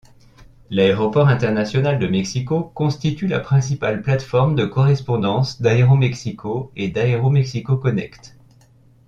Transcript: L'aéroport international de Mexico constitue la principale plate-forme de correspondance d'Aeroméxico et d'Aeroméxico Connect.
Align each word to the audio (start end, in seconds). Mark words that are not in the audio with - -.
L'aéroport 0.71 1.27
international 1.27 1.99
de 1.99 2.07
Mexico 2.07 2.71
constitue 2.73 3.27
la 3.27 3.39
principale 3.39 4.01
plate-forme 4.01 4.55
de 4.55 4.65
correspondance 4.65 5.61
d'Aeroméxico 5.61 6.71
et 6.75 6.89
d'Aeroméxico 6.89 7.77
Connect. 7.77 8.35